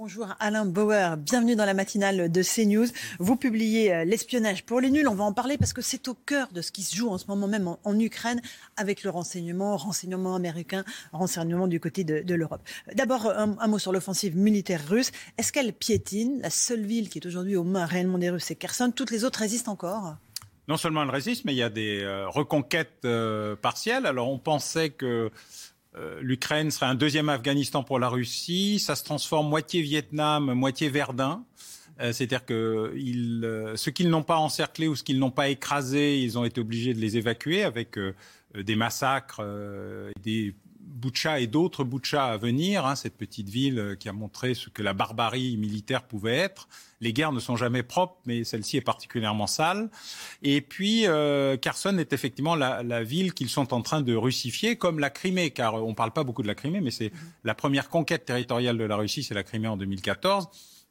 [0.00, 2.86] Bonjour Alain Bauer, bienvenue dans la matinale de CNews.
[3.18, 6.14] Vous publiez euh, L'espionnage pour les nuls, on va en parler parce que c'est au
[6.14, 8.40] cœur de ce qui se joue en ce moment même en, Ukraine
[8.76, 12.60] avec le renseignement, renseignement américain, renseignement du côté de, l'Europe.
[12.94, 15.10] D'abord, un, mot sur l'offensive militaire russe.
[15.36, 16.38] Est-ce qu'elle piétine?
[16.42, 18.92] La seule ville qui est aujourd'hui aux mains réellement des Russes, c'est Kherson.
[18.94, 20.14] Toutes les autres résistent encore?
[20.68, 24.06] Non seulement elle résiste, mais il y a des euh, reconquêtes euh, partielles.
[24.06, 25.32] Alors on pensait que
[26.20, 28.78] l'Ukraine serait un deuxième Afghanistan pour la Russie.
[28.78, 31.44] Ça se transforme moitié Vietnam, moitié Verdun.
[32.00, 36.20] Euh, c'est-à-dire que euh, ceux qu'ils n'ont pas encerclés ou ceux qu'ils n'ont pas écrasés,
[36.20, 37.98] ils ont été obligés de les évacuer avec
[38.54, 39.42] des massacres,
[40.22, 40.54] des
[40.88, 44.68] Boucha et d'autres Boucha à venir, hein, cette petite ville euh, qui a montré ce
[44.70, 46.68] que la barbarie militaire pouvait être.
[47.00, 49.90] Les guerres ne sont jamais propres, mais celle-ci est particulièrement sale.
[50.42, 54.76] Et puis, euh, Kherson est effectivement la, la ville qu'ils sont en train de russifier,
[54.76, 57.12] comme la Crimée, car on ne parle pas beaucoup de la Crimée, mais c'est
[57.44, 60.48] la première conquête territoriale de la Russie, c'est la Crimée en 2014.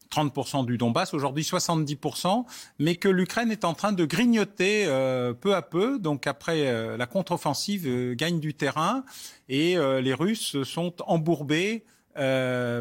[0.10, 2.46] 30% du Donbass, aujourd'hui 70%,
[2.80, 6.00] mais que l'Ukraine est en train de grignoter euh, peu à peu.
[6.00, 9.04] Donc après, euh, la contre-offensive euh, gagne du terrain
[9.50, 11.86] et les Russes sont embourbés.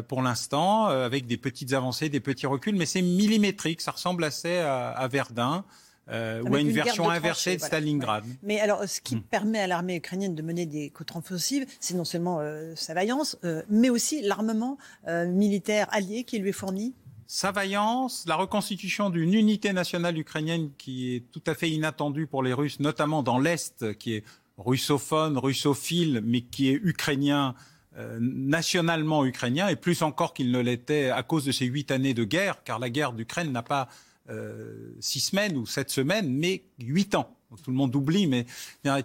[0.07, 3.79] pour l'instant, avec des petites avancées, des petits reculs, mais c'est millimétrique.
[3.79, 5.63] Ça ressemble assez à, Verdun.
[6.09, 8.25] ou à une, version inversée de Stalingrad.
[8.43, 9.21] Mais alors, ce qui hmm.
[9.21, 12.41] permet à l'armée ukrainienne de mener des contre-offensives, c'est non seulement
[12.75, 13.37] sa vaillance,
[13.69, 16.93] mais aussi l'armement militaire allié qui lui est fourni
[17.27, 22.41] sa vaillance, la reconstitution d'une unité nationale ukrainienne qui est tout à fait inattendue pour
[22.41, 24.23] les Russes, notamment dans l'Est, qui est
[24.57, 27.53] russophone, russophile, mais qui est ukrainien,
[27.97, 32.13] euh, nationalement ukrainien, et plus encore qu'il ne l'était à cause de ces huit années
[32.13, 33.89] de guerre, car la guerre d'Ukraine n'a pas
[34.29, 38.45] euh, six semaines ou sept semaines, mais huit ans tout le monde oublie, mais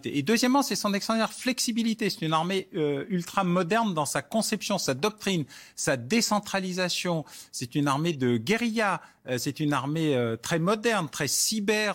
[0.04, 2.10] Et deuxièmement, c'est son extraordinaire flexibilité.
[2.10, 5.44] C'est une armée euh, ultra moderne dans sa conception, sa doctrine,
[5.76, 7.24] sa décentralisation.
[7.52, 9.00] C'est une armée de guérilla.
[9.28, 11.94] Euh, c'est une armée euh, très moderne, très cyber.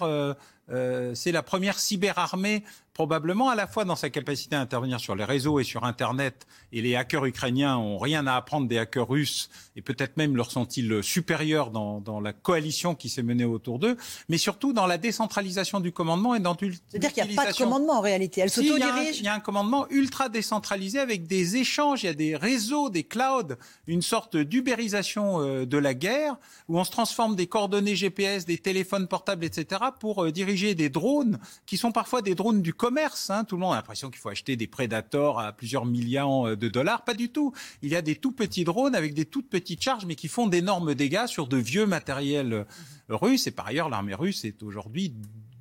[1.14, 2.64] c'est la première cyberarmée
[2.98, 6.48] probablement à la fois dans sa capacité à intervenir sur les réseaux et sur Internet,
[6.72, 10.50] et les hackers ukrainiens ont rien à apprendre des hackers russes, et peut-être même leur
[10.50, 13.98] sont-ils supérieurs dans, dans, la coalition qui s'est menée autour d'eux,
[14.30, 17.56] mais surtout dans la décentralisation du commandement et dans C'est-à-dire qu'il n'y a pas de
[17.56, 22.02] commandement en réalité, elle s'autodirige Il y a un commandement ultra décentralisé avec des échanges,
[22.02, 23.54] il y a des réseaux, des clouds,
[23.86, 26.36] une sorte d'ubérisation euh, de la guerre,
[26.68, 30.90] où on se transforme des coordonnées GPS, des téléphones portables, etc., pour euh, diriger des
[30.90, 31.38] drones,
[31.68, 33.30] qui sont parfois des drones du commerce.
[33.30, 33.44] Hein.
[33.44, 36.70] Tout le monde a l'impression qu'il faut acheter des Predators à plusieurs millions euh, de
[36.70, 37.04] dollars.
[37.04, 37.52] Pas du tout.
[37.82, 40.48] Il y a des tout petits drones avec des toutes petites charges, mais qui font
[40.48, 42.64] d'énormes dégâts sur de vieux matériels euh,
[43.10, 43.46] russes.
[43.46, 45.14] Et par ailleurs, l'armée russe est aujourd'hui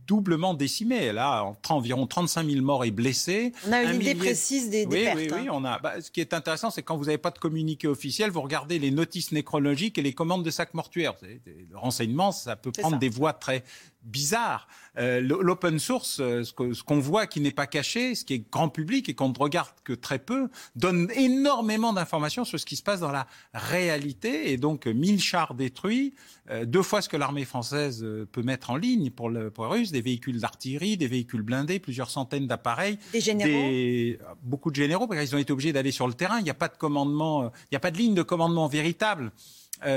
[0.06, 1.02] doublement décimée.
[1.02, 3.52] Elle a environ 35 000 morts et blessés.
[3.66, 5.18] On a une idée précise des, des oui, pertes.
[5.18, 5.52] Oui, oui, hein.
[5.52, 5.80] on a.
[5.80, 8.78] Bah, ce qui est intéressant, c'est quand vous n'avez pas de communiqué officiel, vous regardez
[8.78, 11.14] les notices nécrologiques et les commandes de sacs mortuaires.
[11.22, 13.64] Le renseignement, ça peut prendre des voies très
[14.06, 14.68] bizarre.
[14.98, 18.68] Euh, L'open source, euh, ce qu'on voit qui n'est pas caché, ce qui est grand
[18.68, 22.82] public et qu'on ne regarde que très peu, donne énormément d'informations sur ce qui se
[22.82, 24.52] passe dans la réalité.
[24.52, 26.14] Et donc, 1000 chars détruits,
[26.50, 29.66] euh, deux fois ce que l'armée française euh, peut mettre en ligne pour, le, pour
[29.66, 32.98] les Russes, des véhicules d'artillerie, des véhicules blindés, plusieurs centaines d'appareils.
[33.12, 36.38] Des généraux Beaucoup de généraux, parce qu'ils ont été obligés d'aller sur le terrain.
[36.38, 39.32] Il n'y a pas de commandement, il n'y a pas de ligne de commandement véritable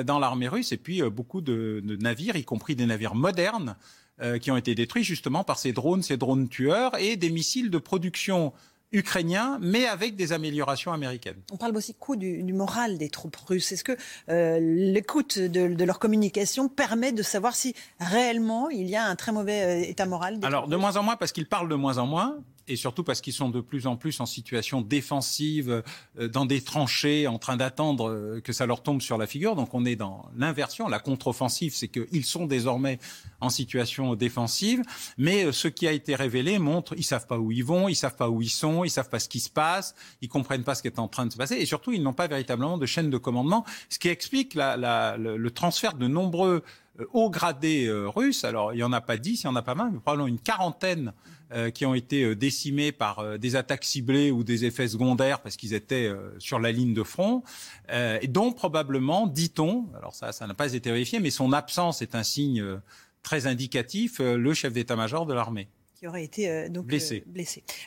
[0.05, 0.71] dans l'armée russe.
[0.71, 3.75] Et puis, beaucoup de, de navires, y compris des navires modernes, euh,
[4.41, 7.77] qui ont été détruits justement par ces drones, ces drones tueurs et des missiles de
[7.77, 8.53] production
[8.91, 11.39] ukrainiens, mais avec des améliorations américaines.
[11.51, 13.71] On parle aussi coup du, du moral des troupes russes.
[13.71, 13.95] Est-ce que
[14.29, 19.15] euh, l'écoute de, de, leur communication permet de savoir si réellement il y a un
[19.15, 21.75] très mauvais euh, état moral des Alors, de moins en moins, parce qu'ils parlent de
[21.75, 22.39] moins en moins,
[22.69, 25.83] et surtout parce qu'ils sont de plus en plus en situation défensive,
[26.19, 29.55] euh, dans des tranchées, en train d'attendre euh, que ça leur tombe sur la figure.
[29.55, 32.99] Donc on est dans l'inversion, la contre-offensive, c'est qu'ils sont désormais
[33.41, 34.83] en situation défensive.
[35.17, 37.95] Mais euh, ce qui a été révélé montre, ils savent pas où ils vont, ils
[37.95, 40.75] savent pas où ils sont, ils savent pas ce qui se passe, ils comprennent pas
[40.75, 42.85] ce qui est en train de se passer, et surtout ils n'ont pas véritablement de
[42.85, 46.63] chaîne de commandement, ce qui explique la, la, le, le transfert de nombreux
[47.13, 48.43] hauts gradés russes.
[48.43, 50.27] Alors, il n'y en a pas dix, il n'y en a pas 20, mais probablement
[50.27, 51.13] une quarantaine
[51.73, 56.11] qui ont été décimés par des attaques ciblées ou des effets secondaires parce qu'ils étaient
[56.37, 57.43] sur la ligne de front,
[57.91, 62.13] et dont probablement, dit-on, alors ça, ça n'a pas été vérifié, mais son absence est
[62.13, 62.63] un signe
[63.23, 65.67] très indicatif, le chef d'état-major de l'armée
[65.99, 67.25] qui aurait été euh, donc blessé.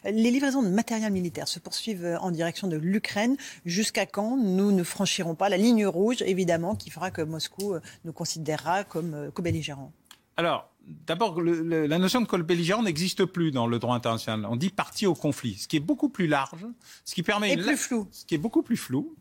[0.04, 3.38] Euh, Les livraisons de matériel militaire se poursuivent euh, en direction de l'Ukraine.
[3.64, 7.74] Jusqu'à quand nous ne franchirons pas la ligne rouge, évidemment, qui fera que Moscou
[8.04, 9.92] nous considérera comme co-belligérants
[10.36, 10.70] Alors,
[11.06, 14.44] d'abord, la notion de co-belligérant n'existe plus dans le droit international.
[14.50, 16.66] On dit partie au conflit, ce qui est beaucoup plus large,
[17.06, 17.52] ce qui permet...
[17.52, 18.08] Et plus flou.
[18.10, 19.16] Ce qui est beaucoup plus flou.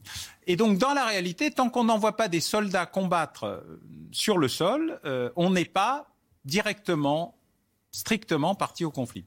[0.48, 3.64] Et donc, dans la réalité, tant qu'on n'envoie pas des soldats combattre
[4.12, 5.00] sur le sol,
[5.38, 6.08] on n'est pas
[6.44, 7.38] directement
[7.92, 9.26] strictement parti au conflit.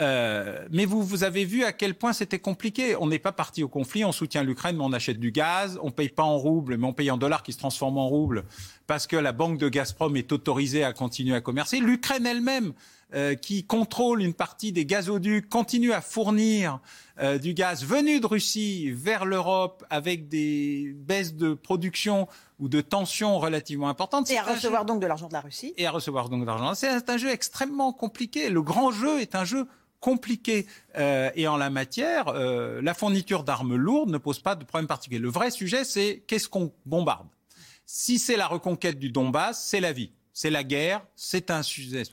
[0.00, 2.96] Euh, mais vous, vous avez vu à quel point c'était compliqué.
[2.96, 5.90] On n'est pas parti au conflit, on soutient l'Ukraine, mais on achète du gaz, on
[5.90, 8.44] paye pas en roubles, mais on paye en dollars qui se transforment en roubles
[8.86, 11.78] parce que la banque de Gazprom est autorisée à continuer à commercer.
[11.78, 12.72] L'Ukraine elle-même,
[13.14, 16.80] euh, qui contrôle une partie des gazoducs, continue à fournir
[17.20, 22.26] euh, du gaz venu de Russie vers l'Europe avec des baisses de production
[22.62, 24.30] ou de tensions relativement importantes.
[24.30, 25.74] Et à recevoir donc de l'argent de la Russie.
[25.76, 26.74] Et à recevoir donc de l'argent.
[26.74, 28.50] C'est un jeu extrêmement compliqué.
[28.50, 29.66] Le grand jeu est un jeu
[29.98, 30.68] compliqué.
[30.96, 34.86] Euh, et en la matière, euh, la fourniture d'armes lourdes ne pose pas de problème
[34.86, 35.18] particulier.
[35.18, 37.26] Le vrai sujet, c'est qu'est-ce qu'on bombarde?
[37.84, 42.04] Si c'est la reconquête du Donbass, c'est la vie, c'est la guerre, c'est un sujet.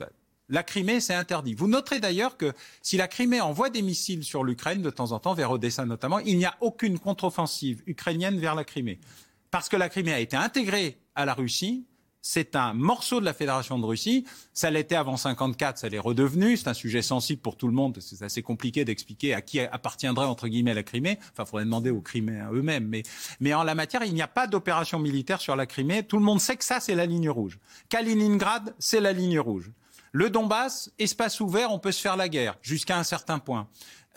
[0.48, 1.54] La Crimée, c'est interdit.
[1.54, 2.52] Vous noterez d'ailleurs que
[2.82, 6.18] si la Crimée envoie des missiles sur l'Ukraine de temps en temps, vers Odessa notamment,
[6.18, 8.98] il n'y a aucune contre-offensive ukrainienne vers la Crimée
[9.50, 11.86] parce que la Crimée a été intégrée à la Russie.
[12.22, 14.26] C'est un morceau de la Fédération de Russie.
[14.52, 16.58] Ça l'était avant 54, ça l'est redevenu.
[16.58, 17.98] C'est un sujet sensible pour tout le monde.
[18.00, 21.18] C'est assez compliqué d'expliquer à qui appartiendrait entre guillemets la Crimée.
[21.32, 22.86] Enfin, il faudrait demander aux Criméens eux-mêmes.
[22.86, 23.04] Mais,
[23.40, 26.02] mais en la matière, il n'y a pas d'opération militaire sur la Crimée.
[26.02, 27.58] Tout le monde sait que ça, c'est la ligne rouge.
[27.88, 29.70] Kaliningrad, c'est la ligne rouge.
[30.12, 33.68] Le Donbass, espace ouvert, on peut se faire la guerre jusqu'à un certain point.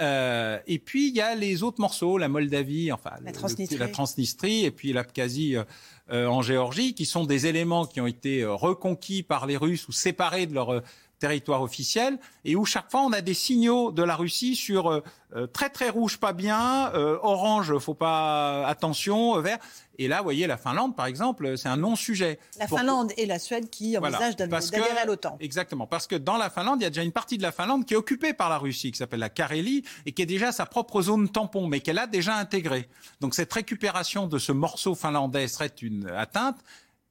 [0.01, 3.87] Euh, et puis il y a les autres morceaux, la Moldavie, enfin la Transnistrie, la
[3.87, 5.63] Transnistrie et puis l'Abkhazie euh,
[6.11, 9.91] euh, en Géorgie, qui sont des éléments qui ont été reconquis par les Russes ou
[9.91, 10.81] séparés de leur
[11.23, 15.01] territoire officiel et où chaque fois on a des signaux de la Russie sur euh,
[15.37, 19.57] euh, très très rouge pas bien, euh, orange faut pas attention, vert.
[19.97, 22.39] Et là, vous voyez, la Finlande, par exemple, c'est un non-sujet.
[22.59, 25.37] La Finlande et la Suède qui envisagent d'adhérer à l'OTAN.
[25.39, 27.85] Exactement, parce que dans la Finlande, il y a déjà une partie de la Finlande
[27.85, 30.65] qui est occupée par la Russie, qui s'appelle la Carélie, et qui est déjà sa
[30.65, 32.89] propre zone tampon, mais qu'elle a déjà intégrée.
[33.21, 36.57] Donc cette récupération de ce morceau finlandais serait une atteinte.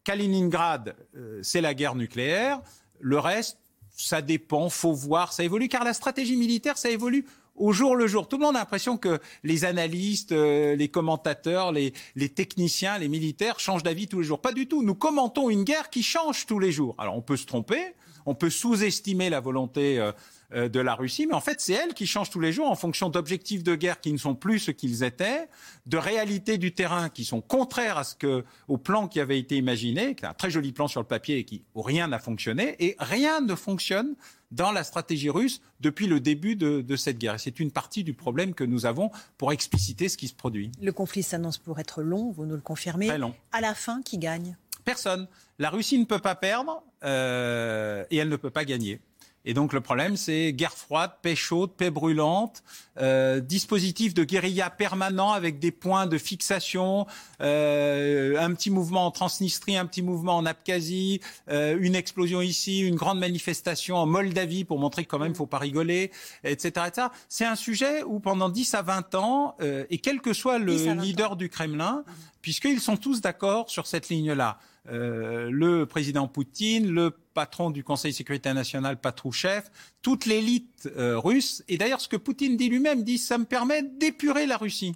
[0.05, 0.97] Kaliningrad,
[1.43, 2.61] c'est la guerre nucléaire.
[2.99, 3.58] Le reste,
[4.02, 8.06] ça dépend, faut voir, ça évolue, car la stratégie militaire, ça évolue au jour le
[8.06, 8.28] jour.
[8.28, 13.08] Tout le monde a l'impression que les analystes, euh, les commentateurs, les, les, techniciens, les
[13.08, 14.40] militaires changent d'avis tous les jours.
[14.40, 14.82] Pas du tout.
[14.82, 16.94] Nous commentons une guerre qui change tous les jours.
[16.99, 17.94] Alors on peut se tromper,
[18.26, 20.12] on peut sous-estimer la volonté euh,
[20.54, 23.08] de la Russie, mais en fait c'est elle qui change tous les jours en fonction
[23.08, 25.49] d'objectifs de guerre qui ne sont plus ce qu'ils étaient,
[25.87, 29.56] de réalités du terrain qui sont contraires à ce que, au plan qui avait été
[29.56, 32.19] imaginé, qui est un très joli plan sur le papier et qui où rien n'a
[32.19, 34.14] fonctionné, et rien ne fonctionne
[34.50, 37.40] dans la stratégie russe depuis le début de, de cette guerre.
[37.40, 40.70] C'est une partie du problème que nous avons pour expliciter ce qui se produit.
[40.81, 43.06] Le conflit s'annonce pour être long, vous nous le confirmez.
[43.06, 43.34] Très long.
[43.52, 44.56] À la fin, qui gagne?
[44.84, 45.26] Personne.
[45.58, 49.00] La Russie ne peut pas perdre euh, et elle ne peut pas gagner.
[49.44, 52.62] Et donc le problème, c'est guerre froide, paix chaude, paix brûlante,
[53.00, 57.06] euh, dispositif de guérilla permanent avec des points de fixation,
[57.41, 62.81] euh, un petit mouvement en Transnistrie, un petit mouvement en Abkhazie, euh, une explosion ici,
[62.81, 66.13] une grande manifestation en Moldavie pour montrer que quand même, faut pas rigoler,
[66.44, 66.87] etc.
[66.89, 67.06] etc.
[67.29, 70.75] C'est un sujet où pendant 10 à 20 ans, euh, et quel que soit le
[70.94, 72.05] leader du Kremlin,
[72.43, 74.58] puisqu'ils sont tous d'accord sur cette ligne-là,
[74.91, 79.62] euh, le président Poutine, le patron du Conseil de sécurité nationale, Patrouchev,
[80.03, 81.62] toute l'élite euh, russe.
[81.69, 84.94] Et d'ailleurs, ce que Poutine dit lui-même, dit ça me permet d'épurer la Russie.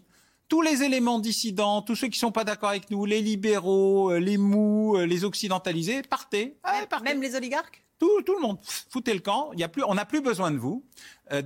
[0.49, 4.19] Tous les éléments dissidents, tous ceux qui sont pas d'accord avec nous, les libéraux, euh,
[4.19, 6.57] les mous, les occidentalisés, partez.
[6.89, 7.05] partez.
[7.05, 7.83] Même les oligarques?
[7.99, 8.59] Tout, tout, le monde,
[8.91, 9.53] foutez le camp.
[9.55, 10.85] Y a plus, on n'a plus besoin de vous.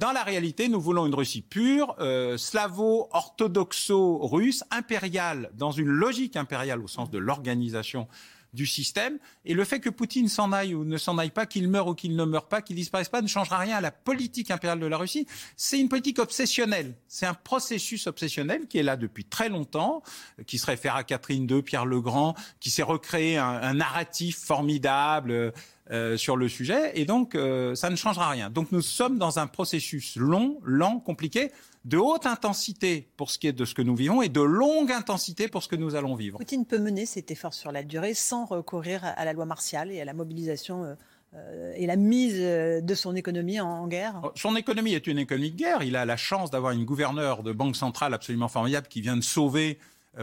[0.00, 6.82] dans la réalité, nous voulons une Russie pure, euh, slavo-orthodoxo-russe, impériale, dans une logique impériale
[6.82, 8.08] au sens de l'organisation
[8.52, 9.18] du système.
[9.44, 11.94] Et le fait que Poutine s'en aille ou ne s'en aille pas, qu'il meure ou
[11.94, 14.86] qu'il ne meure pas, qu'il disparaisse pas, ne changera rien à la politique impériale de
[14.86, 15.26] la Russie.
[15.56, 16.94] C'est une politique obsessionnelle.
[17.08, 20.02] C'est un processus obsessionnel qui est là depuis très longtemps,
[20.46, 24.38] qui se réfère à Catherine II, Pierre le Grand, qui s'est recréé un, un narratif
[24.38, 25.52] formidable
[25.90, 28.48] euh, sur le sujet, et donc euh, ça ne changera rien.
[28.48, 31.50] Donc nous sommes dans un processus long, lent, compliqué,
[31.84, 34.92] de haute intensité pour ce qui est de ce que nous vivons et de longue
[34.92, 36.38] intensité pour ce que nous allons vivre.
[36.38, 40.00] Poutine peut mener cet effort sur la durée sans recourir à la loi martiale et
[40.00, 40.96] à la mobilisation.
[41.34, 44.20] Euh, et la mise de son économie en, guerre?
[44.22, 45.82] Oh, Son économie est une économie de guerre.
[45.82, 49.22] Il a la chance d'avoir une gouverneure de banque centrale absolument formidable qui vient de
[49.22, 49.78] sauver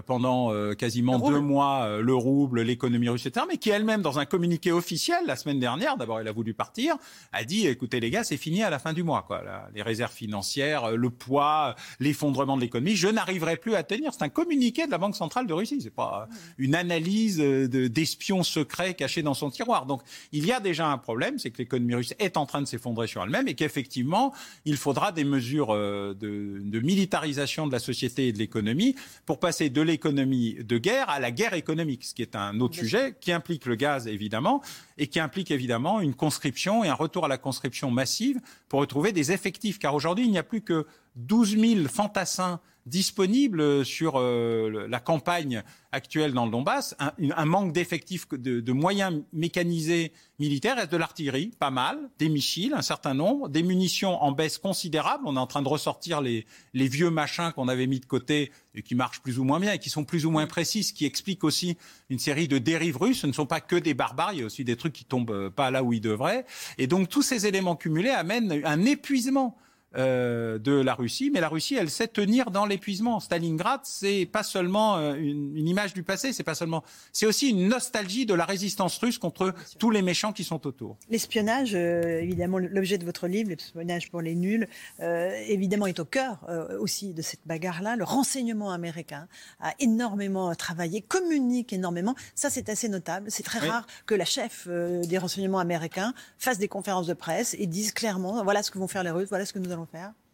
[0.06, 4.20] pendant euh, quasiment deux mois euh, le rouble, l'économie russe, etc., mais qui elle-même, dans
[4.20, 6.96] un communiqué officiel la semaine dernière, d'abord elle a voulu partir,
[7.32, 9.44] a dit écoutez les gars, c'est fini à la fin du mois, quoi.
[9.74, 14.14] les réserves financières, le poids, l'effondrement de l'économie, je n'arriverai plus à tenir.
[14.14, 16.28] C'est un communiqué de la Banque centrale de Russie, c'est pas
[16.58, 19.86] une analyse d'espions secrets cachés dans son tiroir.
[19.86, 20.02] Donc
[20.34, 23.08] il y a déjà un problème, c'est que l'économie russe est en train de s'effondrer
[23.08, 24.34] sur elle-même et qu'effectivement
[24.66, 26.16] il faudra des mesures de,
[26.62, 31.20] de militarisation de la société et de l'économie pour passer de l'économie de guerre à
[31.20, 34.64] la guerre économique, ce qui est un autre sujet qui implique le gaz évidemment
[34.98, 39.12] et qui implique évidemment une conscription et un retour à la conscription massive pour retrouver
[39.12, 39.78] des effectifs.
[39.78, 45.64] Car aujourd'hui, il n'y a plus que 12 000 fantassins disponibles sur euh, la campagne
[45.92, 51.98] actuelle dans le Donbass, un, manque d'effectifs, de, moyens mécanisés militaires, de l'artillerie, pas mal,
[52.20, 55.24] des missiles, un certain nombre, des munitions en baisse considérable.
[55.26, 58.52] On est en train de ressortir les, les vieux machins qu'on avait mis de côté
[58.76, 60.94] et qui marchent plus ou moins bien et qui sont plus ou moins précis, ce
[60.94, 61.78] qui explique aussi
[62.10, 63.22] une série de dérives russes.
[63.22, 65.32] Ce ne sont pas que des barbares, il y a aussi des trucs qui tombent
[65.32, 66.46] euh, pas là où ils devraient.
[66.78, 69.58] Et donc tous ces éléments cumulés amènent un épuisement
[69.98, 73.20] euh, de la Russie, mais la Russie, elle sait tenir dans l'épuisement.
[73.20, 77.68] Stalingrad, c'est pas seulement euh, une, image du passé, c'est pas seulement, c'est aussi une
[77.68, 80.98] nostalgie de la résistance russe contre tous les méchants qui sont autour.
[81.10, 84.68] L'espionnage, euh, évidemment, l'objet de votre livre, l'espionnage pour les nuls,
[85.00, 86.46] évidemment, est au cœur
[86.80, 87.96] aussi de cette bagarre-là.
[87.96, 89.28] Le renseignement américain
[89.60, 92.14] a énormément travaillé, communique énormément.
[92.36, 93.32] Ça, c'est assez notable.
[93.32, 97.66] C'est très rare que la chef des renseignements américains fasse des conférences de presse et
[97.66, 99.87] dise clairement, voilà ce que vont faire les Russes, voilà ce que nous allons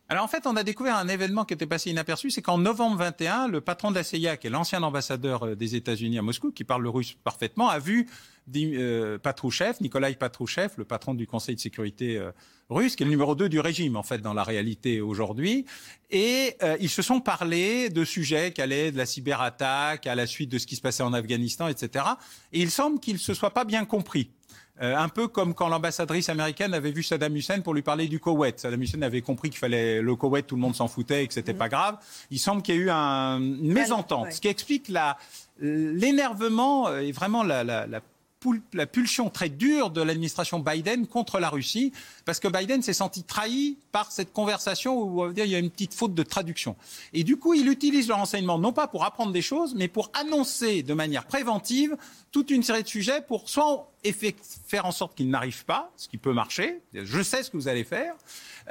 [0.10, 2.98] alors en fait, on a découvert un événement qui était passé inaperçu, c'est qu'en novembre
[2.98, 6.52] 21, le patron de la CIA, qui est l'ancien ambassadeur euh, des États-Unis à Moscou,
[6.52, 8.08] qui parle le russe parfaitement, a vu
[8.56, 12.32] euh, Patrouchev, Nikolai Patrouchev, le patron du Conseil de sécurité euh,
[12.70, 15.66] russe, qui est le numéro 2 du régime en fait dans la réalité aujourd'hui,
[16.12, 20.52] et ils se sont parlé de sujets qui allaient de la cyberattaque à la suite
[20.52, 22.06] de ce qui se passait en Afghanistan, etc.
[22.52, 24.30] Et il semble qu'ils se soient pas bien compris.
[24.82, 28.20] Euh, un peu comme quand l'ambassadrice américaine avait vu Saddam Hussein pour lui parler du
[28.20, 28.60] Koweït.
[28.60, 31.34] Saddam Hussein avait compris qu'il fallait le Koweït, tout le monde s'en foutait et que
[31.34, 31.58] c'était mm.
[31.58, 31.98] pas grave.
[32.32, 34.92] Il semble qu'il y a eu un, une mésentente, ce qui explique
[35.60, 38.01] l'énervement et vraiment la, la, la
[38.74, 41.92] la pulsion très dure de l'administration Biden contre la Russie,
[42.26, 45.94] parce que Biden s'est senti trahi par cette conversation où il y a une petite
[45.94, 46.76] faute de traduction.
[47.14, 50.12] Et du coup, il utilise le renseignement non pas pour apprendre des choses, mais pour
[50.14, 51.96] annoncer de manière préventive
[52.32, 53.90] toute une série de sujets pour soit
[54.68, 57.68] faire en sorte qu'ils n'arrivent pas, ce qui peut marcher, je sais ce que vous
[57.68, 58.16] allez faire,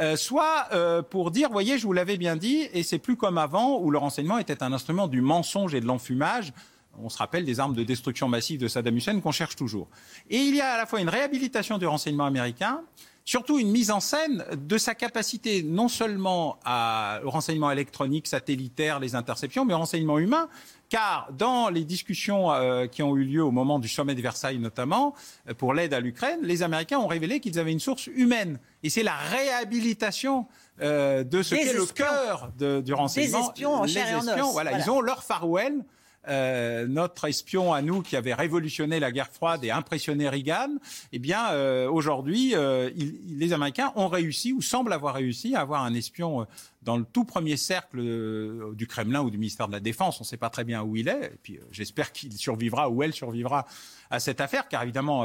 [0.00, 3.38] euh, soit euh, pour dire, voyez, je vous l'avais bien dit, et c'est plus comme
[3.38, 6.52] avant où le renseignement était un instrument du mensonge et de l'enfumage
[6.98, 9.88] on se rappelle des armes de destruction massive de Saddam Hussein qu'on cherche toujours.
[10.30, 12.82] Et il y a à la fois une réhabilitation du renseignement américain,
[13.24, 19.00] surtout une mise en scène de sa capacité non seulement à, au renseignement électronique, satellitaire,
[19.00, 20.48] les interceptions, mais au renseignement humain,
[20.88, 24.58] car dans les discussions euh, qui ont eu lieu au moment du sommet de Versailles
[24.58, 25.14] notamment,
[25.48, 28.58] euh, pour l'aide à l'Ukraine, les Américains ont révélé qu'ils avaient une source humaine.
[28.82, 30.46] Et c'est la réhabilitation
[30.80, 33.38] euh, de ce qu'est le cœur du renseignement.
[33.38, 34.52] Les espions en chair et en os.
[34.52, 35.84] Voilà, ils ont leur Farwell
[36.28, 40.76] euh, notre espion à nous qui avait révolutionné la guerre froide et impressionné Reagan,
[41.12, 42.90] eh bien euh, aujourd'hui, euh,
[43.26, 46.46] les Américains ont réussi ou semblent avoir réussi à avoir un espion
[46.82, 48.00] dans le tout premier cercle
[48.74, 50.20] du Kremlin ou du ministère de la Défense.
[50.20, 51.26] On ne sait pas très bien où il est.
[51.26, 53.66] Et puis j'espère qu'il survivra ou elle survivra
[54.10, 55.24] à cette affaire, car évidemment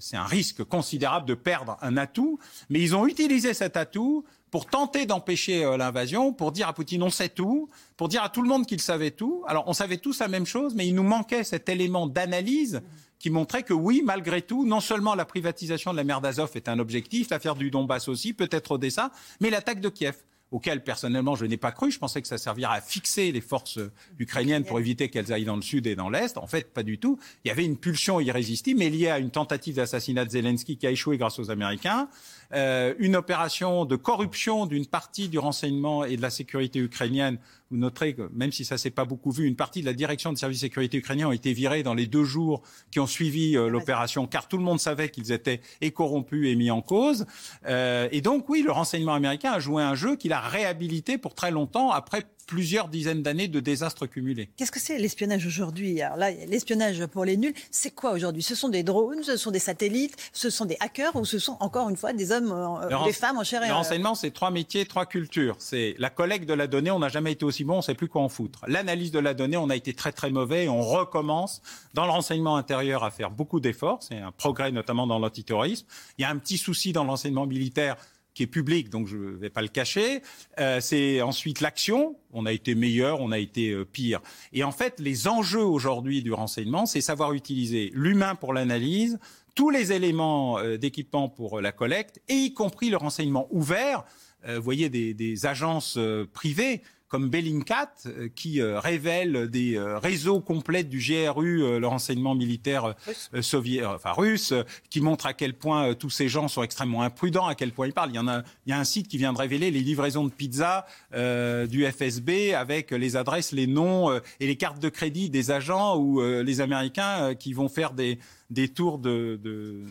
[0.00, 2.38] c'est un risque considérable de perdre un atout.
[2.68, 7.02] Mais ils ont utilisé cet atout pour tenter d'empêcher euh, l'invasion, pour dire à Poutine
[7.02, 9.44] on sait tout, pour dire à tout le monde qu'il savait tout.
[9.46, 12.82] Alors on savait tous la même chose, mais il nous manquait cet élément d'analyse
[13.18, 16.68] qui montrait que oui, malgré tout, non seulement la privatisation de la mer d'Azov est
[16.68, 20.14] un objectif, l'affaire du Donbass aussi, peut-être Odessa, mais l'attaque de Kiev
[20.50, 21.90] auquel personnellement je n'ai pas cru.
[21.90, 23.78] Je pensais que ça servirait à fixer les forces
[24.18, 26.38] ukrainiennes pour éviter qu'elles aillent dans le sud et dans l'est.
[26.38, 27.18] En fait, pas du tout.
[27.44, 30.86] Il y avait une pulsion irrésistible, mais liée à une tentative d'assassinat de Zelensky qui
[30.86, 32.08] a échoué grâce aux Américains,
[32.54, 37.38] euh, une opération de corruption d'une partie du renseignement et de la sécurité ukrainienne.
[37.70, 40.32] Vous noterez que, même si ça s'est pas beaucoup vu, une partie de la direction
[40.32, 43.68] de service sécurité ukrainien a été virée dans les deux jours qui ont suivi euh,
[43.68, 47.26] l'opération, car tout le monde savait qu'ils étaient et corrompus et mis en cause.
[47.66, 51.34] Euh, et donc, oui, le renseignement américain a joué un jeu qu'il a réhabilité pour
[51.34, 54.48] très longtemps après plusieurs dizaines d'années de désastres cumulés.
[54.56, 56.00] Qu'est-ce que c'est l'espionnage aujourd'hui?
[56.00, 58.42] Alors là, l'espionnage pour les nuls, c'est quoi aujourd'hui?
[58.42, 61.58] Ce sont des drones, ce sont des satellites, ce sont des hackers ou ce sont
[61.60, 64.50] encore une fois des hommes, euh, des femmes en chair et Le renseignement, c'est trois
[64.50, 65.56] métiers, trois cultures.
[65.58, 67.94] C'est la collecte de la donnée, on n'a jamais été aussi bon, on ne sait
[67.94, 68.64] plus quoi en foutre.
[68.66, 71.60] L'analyse de la donnée, on a été très très mauvais et on recommence
[71.92, 74.02] dans le renseignement intérieur à faire beaucoup d'efforts.
[74.02, 75.86] C'est un progrès notamment dans l'antiterrorisme.
[76.16, 77.96] Il y a un petit souci dans l'enseignement militaire
[78.38, 80.22] qui est public, donc je ne vais pas le cacher.
[80.60, 82.14] Euh, c'est ensuite l'action.
[82.32, 84.20] On a été meilleur, on a été euh, pire.
[84.52, 89.18] Et en fait, les enjeux aujourd'hui du renseignement, c'est savoir utiliser l'humain pour l'analyse,
[89.56, 94.04] tous les éléments euh, d'équipement pour la collecte, et y compris le renseignement ouvert.
[94.46, 95.98] vous voyez des agences
[96.32, 102.34] privées comme Bellingcat, euh, qui euh, révèle des euh, réseaux complets du GRU, le renseignement
[102.34, 102.94] militaire
[103.40, 104.52] soviétique, enfin russe,
[104.90, 107.92] qui montre à quel point tous ces gens sont extrêmement imprudents, à quel point ils
[107.92, 108.10] parlent.
[108.10, 110.24] Il y en a, il y a un site qui vient de révéler les livraisons
[110.24, 114.10] de pizza du FSB avec les adresses, les noms
[114.40, 118.18] et les cartes de crédit des agents ou les Américains qui vont faire des,
[118.50, 119.84] des tours de, de,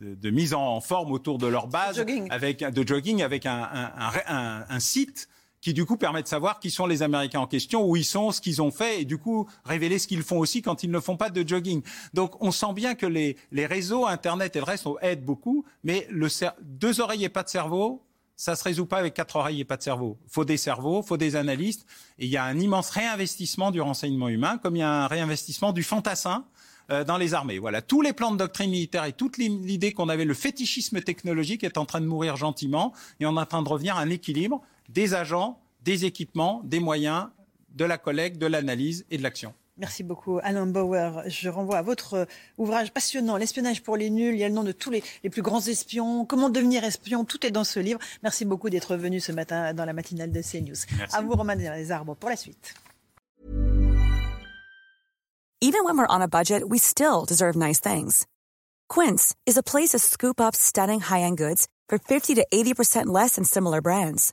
[0.00, 2.28] de, mise en forme autour de leur base, jogging.
[2.30, 5.28] avec de jogging, avec un, un, un, un site
[5.60, 8.32] qui du coup permet de savoir qui sont les Américains en question, où ils sont,
[8.32, 11.00] ce qu'ils ont fait, et du coup révéler ce qu'ils font aussi quand ils ne
[11.00, 11.82] font pas de jogging.
[12.14, 16.06] Donc on sent bien que les, les réseaux, Internet et le reste aident beaucoup, mais
[16.10, 16.28] le
[16.62, 18.02] deux oreilles et pas de cerveau,
[18.36, 20.16] ça se résout pas avec quatre oreilles et pas de cerveau.
[20.26, 21.86] Faut des cerveaux, faut des analystes,
[22.18, 25.06] et il y a un immense réinvestissement du renseignement humain, comme il y a un
[25.06, 26.46] réinvestissement du fantassin
[26.90, 27.58] euh, dans les armées.
[27.58, 31.64] Voilà, tous les plans de doctrine militaire et toute l'idée qu'on avait, le fétichisme technologique
[31.64, 34.08] est en train de mourir gentiment, et on est en train de revenir à un
[34.08, 37.28] équilibre des agents, des équipements, des moyens,
[37.70, 39.54] de la collecte, de l'analyse et de l'action.
[39.78, 41.22] Merci beaucoup, Alain Bauer.
[41.26, 42.26] Je renvoie à votre
[42.58, 44.34] ouvrage passionnant, L'espionnage pour les nuls.
[44.34, 46.26] Il y a le nom de tous les, plus grands espions.
[46.26, 47.24] Comment devenir espion?
[47.24, 47.98] Tout est dans ce livre.
[48.22, 50.76] Merci beaucoup d'être venu ce matin dans la matinale de CNews.
[50.98, 51.16] Merci.
[51.16, 52.74] À vous, Romain des Arbres, pour la suite.
[55.62, 58.26] Even when we're on a budget, we still deserve nice things.
[58.88, 63.36] Quince is a place to scoop up stunning high-end goods for 50 to 80% less
[63.36, 64.32] than similar brands.